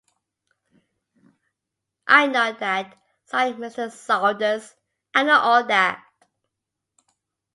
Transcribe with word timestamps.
"I 2.07 2.25
know 2.25 2.53
that," 2.53 2.95
sighed 3.25 3.57
Mr. 3.57 3.91
Saunders, 3.91 4.73
"I 5.13 5.21
know 5.21 5.37
all 5.37 5.63
that." 5.67 6.03